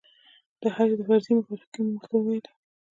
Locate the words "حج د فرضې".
0.75-1.31